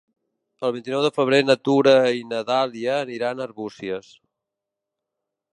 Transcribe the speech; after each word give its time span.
El 0.67 0.71
vint-i-nou 0.77 1.03
de 1.07 1.11
febrer 1.17 1.41
na 1.49 1.57
Tura 1.69 1.93
i 2.21 2.25
na 2.31 2.41
Dàlia 2.49 2.97
aniran 3.05 3.45
a 3.45 3.47
Arbúcies. 3.49 4.13